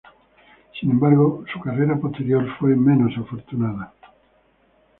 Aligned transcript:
Sin 0.79 0.89
embargo, 0.89 1.43
su 1.53 1.59
carrera 1.59 1.95
posterior 1.95 2.43
fue 2.57 2.75
menos 2.75 3.15
afortunada. 3.19 3.93